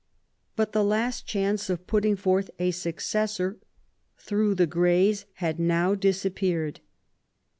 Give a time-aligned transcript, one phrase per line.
[0.55, 3.57] But the last chance of putting forth the successor
[4.17, 6.79] through the Greys had now disappeared.